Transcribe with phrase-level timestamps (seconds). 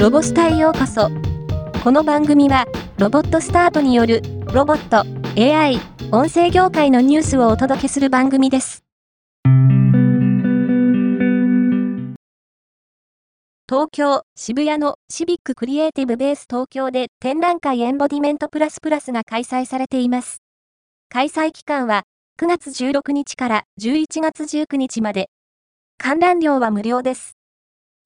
[0.00, 1.10] ロボスタへようこそ。
[1.84, 2.64] この番組は、
[2.96, 5.04] ロボットスタートによる、ロボット、
[5.38, 5.78] AI、
[6.10, 8.82] 音声業界のニュースをお届けする番組です。
[13.68, 20.38] 東京、渋谷のシビッククリエイティブベース東京で展覧会エンボディメントプラスプラスが開催されています。
[21.10, 22.04] 開催期間は
[22.40, 25.28] 9月16日から11月19日まで。
[25.98, 27.39] 観覧料は無料です。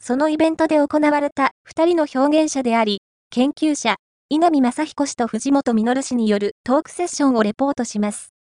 [0.06, 3.00] そのイベントで行われた2人の表現者であり、
[3.30, 3.96] 研究者、
[4.28, 8.34] 稲見正彦氏と藤本実氏によるトークセッションをレポートします。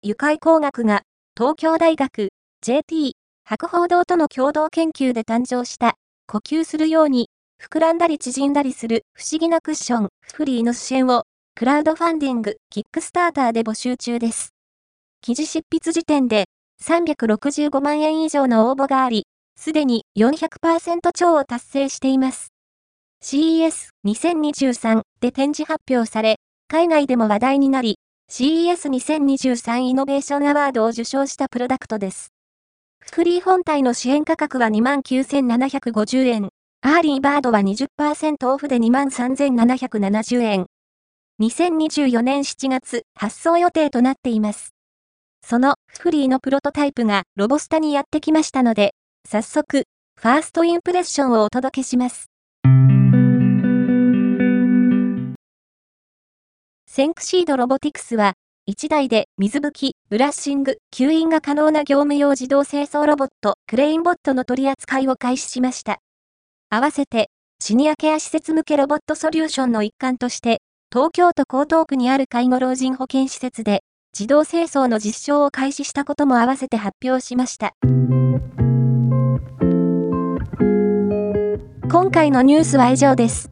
[0.00, 1.02] 愉快工学が
[1.36, 2.28] 東京大学
[2.62, 3.14] JT
[3.44, 5.96] 博報堂との共同研究で誕生した
[6.28, 11.24] 呼吸するように膨らんだり縮んだりする不思議なクッションフリーの支援を
[11.56, 14.50] クラウドファンディングキックスターターで募集中です。
[15.20, 16.44] 記事執筆時点で
[16.82, 19.26] 365万円以上の応募があり、
[19.56, 22.52] すでに400%超を達成しています。
[23.24, 26.36] CES2023 で展示発表され、
[26.68, 27.98] 海外でも話題になり、
[28.30, 32.28] CES2023 イノベーションアワードを受賞したプロダクトです。
[33.10, 36.48] フリー本体の支援価格は29,750円。
[36.82, 40.66] アーリーバードは20%オフで23,770円。
[41.40, 44.77] 2024年7月発送予定となっています。
[45.44, 48.94] その fufuly のプロトタイプがロボスタにやってきましたので、
[49.28, 49.84] 早速、
[50.20, 52.26] ファーストインプレッションをお届けします。
[56.86, 58.34] センクシードロボティクスは、
[58.68, 66.00] 1台で水拭き、ブラッシング、吸引が可能な業務用自動清掃ロボット、クレインボットの取り扱いを開始しました。
[66.68, 70.60] 合わせて、シニアケア施設向けロボットソリューションの一環として、
[70.92, 73.82] 東京都江東区にある介護老人保健施設で、
[74.16, 77.74] 自動清掃の実証を開始したことも合わせて発表しました。
[81.90, 83.50] 今回のニュースは以上です。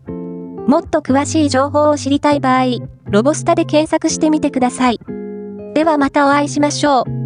[0.66, 2.64] もっと詳しい情報を知りたい場合、
[3.08, 5.00] ロボスタで検索してみてください。
[5.75, 7.25] ではまたお会いしましょう。